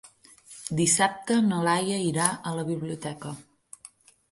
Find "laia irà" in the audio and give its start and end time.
1.67-2.31